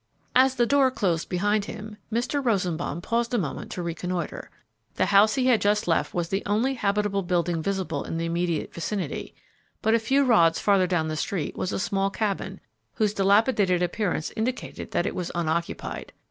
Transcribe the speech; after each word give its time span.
As 0.35 0.55
the 0.55 0.65
door 0.65 0.89
closed 0.89 1.29
behind 1.29 1.65
him, 1.65 1.95
Mr. 2.11 2.43
Rosenbaum 2.43 3.01
paused 3.03 3.35
a 3.35 3.37
moment 3.37 3.71
to 3.73 3.83
reconnoitre. 3.83 4.49
The 4.95 5.05
house 5.05 5.35
he 5.35 5.45
had 5.45 5.61
just 5.61 5.87
left 5.87 6.11
was 6.11 6.29
the 6.29 6.41
only 6.47 6.73
habitable 6.73 7.21
building 7.21 7.61
visible 7.61 8.03
in 8.03 8.17
the 8.17 8.25
immediate 8.25 8.73
vicinity, 8.73 9.35
but 9.83 9.93
a 9.93 9.99
few 9.99 10.25
rods 10.25 10.57
farther 10.57 10.87
down 10.87 11.07
the 11.07 11.15
street 11.15 11.55
was 11.55 11.71
a 11.71 11.77
small 11.77 12.09
cabin, 12.09 12.59
whose 12.95 13.13
dilapidated 13.13 13.83
appearance 13.83 14.31
indicated 14.35 14.89
that 14.89 15.05
it 15.05 15.13
was 15.13 15.31
unoccupied. 15.35 16.13